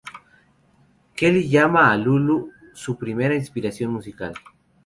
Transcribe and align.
Kelly 1.15 1.47
llama 1.47 1.91
a 1.91 1.95
Lulu 1.95 2.49
su 2.73 2.97
primera 2.97 3.35
inspiración 3.35 3.93
musical. 3.93 4.33